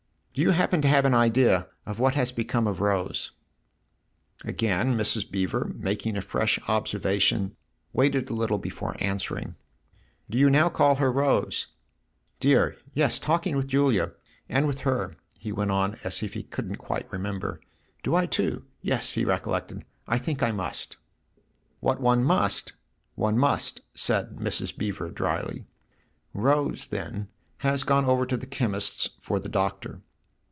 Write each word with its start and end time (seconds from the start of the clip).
"Do 0.33 0.41
you 0.41 0.51
happen 0.51 0.81
to 0.81 0.87
have 0.87 1.03
an 1.03 1.13
idea 1.13 1.67
of 1.85 1.99
what 1.99 2.15
has 2.15 2.31
become 2.31 2.65
of 2.65 2.79
Rose?" 2.79 3.31
Again 4.45 4.95
Mrs, 4.97 5.29
Beever, 5.29 5.73
making 5.75 6.15
a 6.15 6.21
fresh 6.21 6.57
observation, 6.69 7.39
32 7.39 7.51
THE 7.51 7.51
OTHER 7.51 7.57
HOUSE 7.93 7.97
waited 7.97 8.29
a 8.29 8.33
little 8.35 8.57
before 8.57 8.95
answering. 9.01 9.55
"Do 10.29 10.37
you 10.37 10.49
now 10.49 10.69
call 10.69 10.95
her 10.95 11.11
< 11.11 11.11
Rose 11.11 11.67
'?""Dear, 12.39 12.77
yes 12.93 13.19
talking 13.19 13.57
with 13.57 13.67
Julia. 13.67 14.13
And 14.47 14.67
with 14.67 14.79
her" 14.79 15.17
he 15.33 15.51
went 15.51 15.69
on 15.69 15.97
as 16.01 16.23
if 16.23 16.33
he 16.33 16.43
couldn't 16.43 16.77
quite 16.77 17.11
remember 17.11 17.59
"do 18.01 18.15
I 18.15 18.25
too? 18.25 18.63
Yes," 18.81 19.11
he 19.11 19.25
recollected, 19.25 19.83
"I 20.07 20.17
think 20.17 20.41
I 20.41 20.51
must." 20.51 20.95
"What 21.81 21.99
one 21.99 22.23
must 22.23 22.71
one 23.15 23.37
must," 23.37 23.81
said 23.93 24.37
Mrs. 24.37 24.75
Beever 24.77 25.09
dryly. 25.09 25.65
"'Rose/ 26.33 26.87
then, 26.87 27.27
has 27.57 27.83
gone 27.83 28.05
over 28.05 28.25
to 28.25 28.37
the 28.37 28.47
chemist's 28.47 29.09
for 29.19 29.37
the 29.37 29.49
Doctor." 29.49 29.99